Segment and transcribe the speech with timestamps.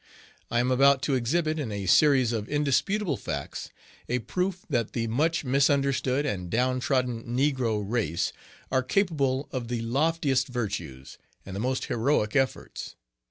[0.49, 3.69] I am about to exhibit, in a series of indisputable facts,
[4.09, 8.33] a proof that the much misunderstood and down trodden negro race
[8.71, 12.95] are capable of the loftiest virtues and the most heroic efforts.